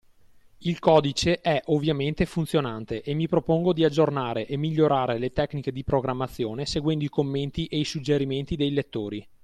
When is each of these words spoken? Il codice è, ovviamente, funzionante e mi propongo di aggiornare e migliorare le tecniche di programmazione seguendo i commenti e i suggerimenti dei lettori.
Il 0.61 0.79
codice 0.79 1.41
è, 1.41 1.61
ovviamente, 1.65 2.25
funzionante 2.25 3.03
e 3.03 3.13
mi 3.13 3.27
propongo 3.27 3.71
di 3.71 3.83
aggiornare 3.85 4.47
e 4.47 4.57
migliorare 4.57 5.19
le 5.19 5.29
tecniche 5.31 5.71
di 5.71 5.83
programmazione 5.83 6.65
seguendo 6.65 7.03
i 7.03 7.07
commenti 7.09 7.67
e 7.67 7.77
i 7.77 7.85
suggerimenti 7.85 8.55
dei 8.55 8.71
lettori. 8.73 9.23